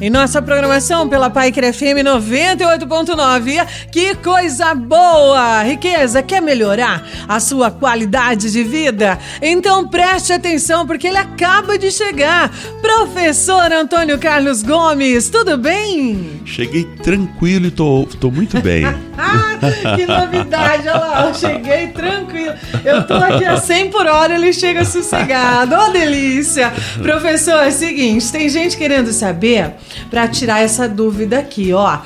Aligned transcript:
Em 0.00 0.08
nossa 0.08 0.40
programação 0.40 1.08
pela 1.08 1.28
Paiker 1.28 1.74
FM 1.74 2.04
98.9. 2.04 3.66
Que 3.90 4.14
coisa 4.14 4.72
boa! 4.72 5.64
Riqueza, 5.64 6.22
quer 6.22 6.40
melhorar 6.40 7.04
a 7.26 7.40
sua 7.40 7.68
qualidade 7.68 8.52
de 8.52 8.62
vida? 8.62 9.18
Então 9.42 9.88
preste 9.88 10.32
atenção 10.32 10.86
porque 10.86 11.08
ele 11.08 11.16
acaba 11.16 11.76
de 11.76 11.90
chegar. 11.90 12.48
Professor 12.80 13.72
Antônio 13.72 14.18
Carlos 14.20 14.62
Gomes, 14.62 15.30
tudo 15.30 15.58
bem? 15.58 16.42
Cheguei 16.44 16.84
tranquilo 17.02 17.66
e 17.66 17.70
tô, 17.72 18.08
tô 18.20 18.30
muito 18.30 18.60
bem. 18.62 18.84
que 19.96 20.06
novidade, 20.06 20.88
olha 20.88 20.96
lá, 20.96 21.26
eu 21.26 21.34
cheguei 21.34 21.88
tranquilo. 21.88 22.54
Eu 22.84 23.04
tô 23.04 23.14
aqui 23.14 23.44
a 23.44 23.56
100 23.56 23.90
por 23.90 24.06
hora, 24.06 24.36
ele 24.36 24.52
chega 24.52 24.84
sossegado. 24.84 25.74
Ô, 25.74 25.86
oh, 25.88 25.90
delícia! 25.90 26.72
Professor, 27.02 27.64
é 27.64 27.68
o 27.68 27.72
seguinte, 27.72 28.30
tem 28.30 28.48
gente 28.48 28.76
querendo 28.76 29.12
saber 29.12 29.74
para 30.10 30.28
tirar 30.28 30.60
essa 30.60 30.88
dúvida 30.88 31.38
aqui, 31.38 31.72
ó. 31.72 31.98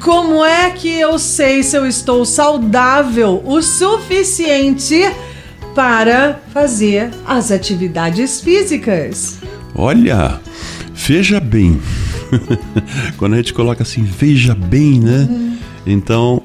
Como 0.00 0.44
é 0.44 0.70
que 0.70 0.88
eu 0.88 1.18
sei 1.18 1.62
se 1.62 1.76
eu 1.76 1.86
estou 1.86 2.24
saudável 2.24 3.42
o 3.44 3.62
suficiente 3.62 5.00
para 5.74 6.40
fazer 6.52 7.10
as 7.26 7.50
atividades 7.50 8.40
físicas? 8.40 9.38
Olha, 9.74 10.40
veja 10.94 11.40
bem. 11.40 11.80
Quando 13.16 13.34
a 13.34 13.36
gente 13.36 13.52
coloca 13.52 13.82
assim, 13.82 14.02
veja 14.04 14.54
bem, 14.54 15.00
né? 15.00 15.26
Uhum. 15.28 15.56
Então, 15.86 16.42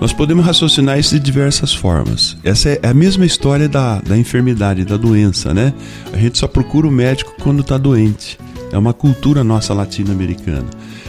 nós 0.00 0.12
podemos 0.12 0.44
raciocinar 0.46 0.98
isso 0.98 1.14
de 1.14 1.20
diversas 1.20 1.74
formas. 1.74 2.36
Essa 2.42 2.70
é 2.70 2.88
a 2.88 2.94
mesma 2.94 3.26
história 3.26 3.68
da, 3.68 4.00
da 4.00 4.16
enfermidade, 4.16 4.84
da 4.84 4.96
doença, 4.96 5.52
né? 5.52 5.74
A 6.12 6.16
gente 6.16 6.38
só 6.38 6.48
procura 6.48 6.88
o 6.88 6.90
médico 6.90 7.34
quando 7.40 7.60
está 7.60 7.76
doente. 7.76 8.38
É 8.72 8.78
uma 8.78 8.92
cultura 8.92 9.42
nossa 9.42 9.74
latino-americana. 9.74 10.66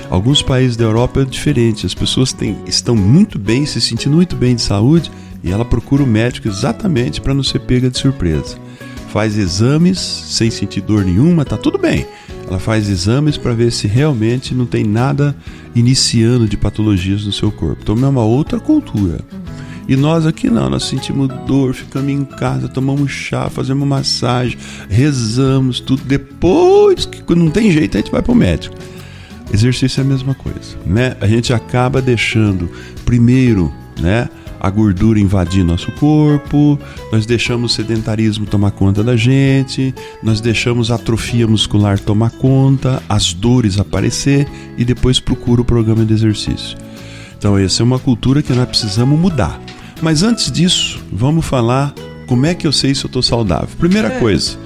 Alguns 0.09 0.41
países 0.41 0.75
da 0.75 0.83
Europa 0.83 1.21
é 1.21 1.25
diferente. 1.25 1.85
As 1.85 1.93
pessoas 1.93 2.33
têm, 2.33 2.57
estão 2.65 2.95
muito 2.95 3.39
bem, 3.39 3.65
se 3.65 3.79
sentindo 3.79 4.15
muito 4.15 4.35
bem 4.35 4.55
de 4.55 4.61
saúde 4.61 5.11
e 5.43 5.51
ela 5.51 5.63
procura 5.63 6.03
o 6.03 6.07
médico 6.07 6.47
exatamente 6.47 7.21
para 7.21 7.33
não 7.33 7.43
ser 7.43 7.59
pega 7.59 7.89
de 7.89 7.97
surpresa. 7.97 8.57
Faz 9.09 9.37
exames 9.37 9.99
sem 9.99 10.49
sentir 10.49 10.81
dor 10.81 11.03
nenhuma, 11.03 11.45
tá 11.45 11.57
tudo 11.57 11.77
bem. 11.77 12.05
Ela 12.47 12.59
faz 12.59 12.89
exames 12.89 13.37
para 13.37 13.53
ver 13.53 13.71
se 13.71 13.87
realmente 13.87 14.53
não 14.53 14.65
tem 14.65 14.83
nada 14.83 15.35
iniciando 15.73 16.47
de 16.47 16.57
patologias 16.57 17.25
no 17.25 17.31
seu 17.31 17.51
corpo. 17.51 17.79
Então 17.81 17.97
é 18.05 18.09
uma 18.09 18.23
outra 18.23 18.59
cultura. 18.59 19.19
E 19.91 19.95
nós 19.97 20.25
aqui 20.25 20.49
não, 20.49 20.69
nós 20.69 20.85
sentimos 20.85 21.27
dor, 21.45 21.73
ficamos 21.73 22.09
em 22.09 22.23
casa, 22.23 22.69
tomamos 22.69 23.11
chá, 23.11 23.49
fazemos 23.49 23.85
massagem, 23.85 24.57
rezamos, 24.89 25.81
tudo. 25.81 26.01
Depois 26.05 27.05
que 27.05 27.21
não 27.35 27.49
tem 27.49 27.69
jeito, 27.69 27.97
a 27.97 27.99
gente 27.99 28.09
vai 28.09 28.21
para 28.21 28.31
o 28.31 28.35
médico. 28.35 28.73
Exercício 29.53 29.99
é 29.99 30.03
a 30.05 30.07
mesma 30.07 30.33
coisa, 30.33 30.77
né? 30.85 31.17
A 31.19 31.27
gente 31.27 31.53
acaba 31.53 32.01
deixando 32.01 32.71
primeiro, 33.03 33.69
né? 33.99 34.29
a 34.61 34.69
gordura 34.69 35.19
invadir 35.19 35.65
nosso 35.65 35.91
corpo, 35.93 36.79
nós 37.11 37.25
deixamos 37.25 37.73
o 37.73 37.75
sedentarismo 37.75 38.45
tomar 38.45 38.71
conta 38.71 39.03
da 39.03 39.17
gente, 39.17 39.93
nós 40.23 40.39
deixamos 40.39 40.89
a 40.89 40.95
atrofia 40.95 41.47
muscular 41.47 41.99
tomar 41.99 42.29
conta, 42.29 43.03
as 43.09 43.33
dores 43.33 43.77
aparecer 43.77 44.47
e 44.77 44.85
depois 44.85 45.19
procura 45.19 45.61
o 45.61 45.65
programa 45.65 46.05
de 46.05 46.13
exercício. 46.13 46.77
Então, 47.37 47.57
essa 47.57 47.81
é 47.81 47.83
uma 47.83 47.99
cultura 47.99 48.41
que 48.41 48.53
nós 48.53 48.69
precisamos 48.69 49.19
mudar. 49.19 49.59
Mas 50.01 50.23
antes 50.23 50.51
disso, 50.51 50.99
vamos 51.11 51.45
falar 51.45 51.93
como 52.27 52.45
é 52.45 52.55
que 52.55 52.65
eu 52.65 52.71
sei 52.71 52.95
se 52.95 53.05
eu 53.05 53.07
estou 53.07 53.21
saudável. 53.21 53.69
Primeira 53.77 54.07
é. 54.07 54.19
coisa, 54.19 54.57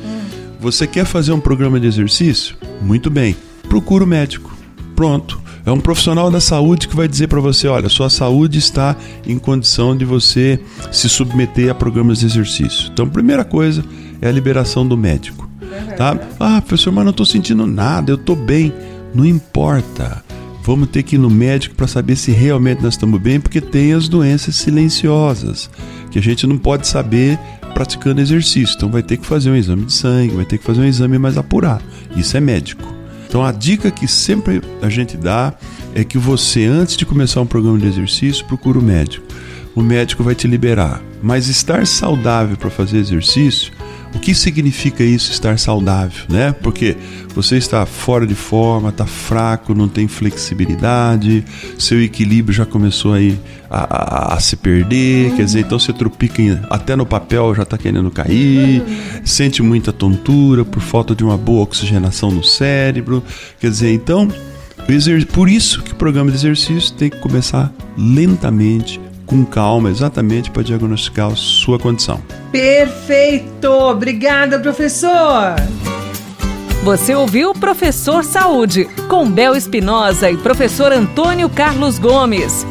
você 0.60 0.88
quer 0.88 1.06
fazer 1.06 1.32
um 1.32 1.40
programa 1.40 1.80
de 1.80 1.88
exercício? 1.88 2.56
Muito 2.82 3.10
bem, 3.10 3.36
procura 3.68 4.04
o 4.04 4.08
médico. 4.08 4.56
Pronto. 4.96 5.44
É 5.66 5.72
um 5.72 5.80
profissional 5.80 6.30
da 6.30 6.40
saúde 6.40 6.88
que 6.88 6.96
vai 6.96 7.08
dizer 7.08 7.28
para 7.28 7.40
você: 7.40 7.68
olha, 7.68 7.90
sua 7.90 8.10
saúde 8.10 8.60
está 8.60 8.96
em 9.26 9.38
condição 9.40 9.98
de 9.98 10.06
você 10.06 10.60
se 10.92 11.10
submeter 11.10 11.72
a 11.72 11.76
programas 11.76 12.20
de 12.20 12.28
exercício. 12.28 12.90
Então, 12.94 13.10
primeira 13.10 13.44
coisa 13.44 13.84
é 14.22 14.28
a 14.28 14.32
liberação 14.32 14.88
do 14.88 14.96
médico. 14.96 15.50
Tá? 15.98 16.18
Ah, 16.40 16.62
professor, 16.62 16.92
mas 16.92 17.04
não 17.04 17.12
estou 17.12 17.26
sentindo 17.26 17.66
nada, 17.66 18.12
eu 18.12 18.16
estou 18.16 18.36
bem. 18.36 18.72
Não 19.14 19.26
importa. 19.26 20.25
Vamos 20.66 20.90
ter 20.90 21.04
que 21.04 21.16
ir 21.16 21.20
no 21.20 21.30
médico 21.30 21.76
para 21.76 21.86
saber 21.86 22.16
se 22.16 22.32
realmente 22.32 22.82
nós 22.82 22.96
estamos 22.96 23.22
bem, 23.22 23.40
porque 23.40 23.62
tem 23.62 23.94
as 23.94 24.10
doenças 24.10 24.56
silenciosas 24.56 25.70
que 26.10 26.18
a 26.18 26.22
gente 26.22 26.48
não 26.48 26.58
pode 26.58 26.88
saber 26.88 27.38
praticando 27.76 28.20
exercício. 28.20 28.76
Então 28.76 28.90
vai 28.90 29.04
ter 29.04 29.18
que 29.18 29.28
fazer 29.28 29.52
um 29.52 29.56
exame 29.56 29.86
de 29.86 29.94
sangue, 29.94 30.34
vai 30.34 30.46
ter 30.46 30.58
que 30.58 30.64
fazer 30.64 30.82
um 30.82 30.86
exame 30.86 31.20
mais 31.20 31.38
apurado. 31.38 31.84
Isso 32.16 32.36
é 32.36 32.40
médico. 32.40 32.84
Então 33.28 33.46
a 33.46 33.52
dica 33.52 33.92
que 33.92 34.08
sempre 34.08 34.60
a 34.82 34.90
gente 34.90 35.16
dá 35.16 35.54
é 35.94 36.04
que 36.04 36.18
você, 36.18 36.66
antes 36.66 36.98
de 36.98 37.06
começar 37.06 37.42
um 37.42 37.46
programa 37.46 37.78
de 37.78 37.86
exercício, 37.86 38.44
procure 38.46 38.80
o 38.80 38.82
médico. 38.82 39.24
O 39.76 39.84
médico 39.84 40.24
vai 40.24 40.34
te 40.34 40.48
liberar. 40.48 41.00
Mas 41.22 41.48
estar 41.48 41.86
saudável 41.86 42.58
para 42.58 42.72
fazer 42.72 42.98
exercício 42.98 43.72
o 44.16 44.20
que 44.20 44.34
significa 44.34 45.04
isso, 45.04 45.32
estar 45.32 45.60
saudável, 45.60 46.24
né? 46.30 46.56
Porque 46.62 46.96
você 47.36 47.58
está 47.58 47.86
fora 47.86 48.26
de 48.26 48.34
forma, 48.34 48.90
está 48.90 49.06
fraco, 49.06 49.76
não 49.76 49.90
tem 49.90 50.08
flexibilidade, 50.08 51.44
seu 51.78 52.02
equilíbrio 52.02 52.56
já 52.56 52.66
começou 52.66 53.14
aí 53.14 53.38
a, 53.70 54.32
a, 54.32 54.36
a 54.36 54.40
se 54.40 54.56
perder, 54.56 55.32
uhum. 55.32 55.36
quer 55.36 55.44
dizer, 55.44 55.60
então 55.60 55.78
você 55.78 55.92
tropica 55.92 56.42
em, 56.42 56.58
até 56.70 56.96
no 56.96 57.06
papel 57.06 57.54
já 57.54 57.64
está 57.64 57.78
querendo 57.78 58.10
cair, 58.10 58.82
uhum. 58.82 59.26
sente 59.26 59.62
muita 59.62 59.92
tontura 59.92 60.64
por 60.64 60.82
falta 60.82 61.14
de 61.14 61.24
uma 61.24 61.38
boa 61.38 61.64
oxigenação 61.64 62.32
no 62.32 62.44
cérebro, 62.44 63.22
quer 63.60 63.70
dizer, 63.70 63.92
então 63.92 64.30
por 65.34 65.50
isso 65.50 65.82
que 65.82 65.92
o 65.92 65.96
programa 65.96 66.30
de 66.30 66.38
exercício 66.38 66.94
tem 66.94 67.10
que 67.10 67.18
começar 67.18 67.74
lentamente, 67.98 69.02
com 69.26 69.46
calma, 69.46 69.90
exatamente 69.90 70.52
para 70.52 70.64
diagnosticar 70.64 71.32
a 71.32 71.36
sua 71.36 71.80
condição. 71.80 72.22
Perfeito! 72.52 73.68
Obrigada, 73.68 74.60
professor! 74.60 75.56
Você 76.84 77.16
ouviu 77.16 77.52
Professor 77.54 78.24
Saúde, 78.24 78.86
com 79.10 79.30
Bel 79.30 79.56
Espinosa 79.56 80.30
e 80.30 80.38
professor 80.38 80.92
Antônio 80.92 81.50
Carlos 81.50 81.98
Gomes. 81.98 82.66